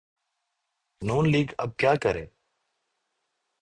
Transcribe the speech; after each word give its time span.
ن 1.01 1.09
لیگ 1.31 1.47
اب 1.63 1.69
کیا 1.79 1.93
کرے؟ 2.03 2.25